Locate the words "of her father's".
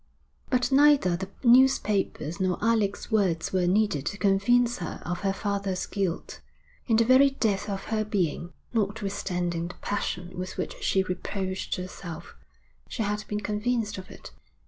5.05-5.85